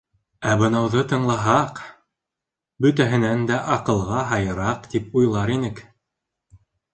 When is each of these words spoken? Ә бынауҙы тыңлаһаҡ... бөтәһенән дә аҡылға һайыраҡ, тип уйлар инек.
Ә 0.51 0.53
бынауҙы 0.59 1.01
тыңлаһаҡ... 1.09 1.81
бөтәһенән 2.85 3.43
дә 3.51 3.59
аҡылға 3.77 4.25
һайыраҡ, 4.31 4.89
тип 4.95 5.21
уйлар 5.21 5.53
инек. 5.59 5.85